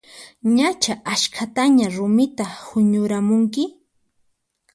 Ñachu 0.55 0.93
askhataña 1.13 1.85
rumita 1.95 2.45
huñuramunki? 2.65 3.63